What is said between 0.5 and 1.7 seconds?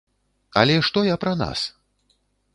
Але што я пра нас?